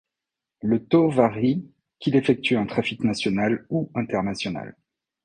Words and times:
Le 0.63 0.83
taux 0.83 1.11
varie 1.11 1.69
qu'il 1.99 2.15
effectue 2.15 2.55
un 2.57 2.65
trafic 2.65 3.03
national 3.03 3.67
ou 3.69 3.91
international. 3.93 4.75